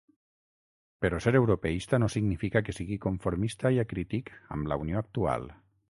Però 1.05 1.19
ser 1.25 1.33
europeista 1.39 1.99
no 2.03 2.09
significa 2.15 2.63
que 2.69 2.75
sigui 2.79 2.99
conformista 3.05 3.73
i 3.77 3.81
acrític 3.87 4.33
amb 4.57 4.73
la 4.73 4.83
unió 4.87 5.03
actual. 5.07 5.47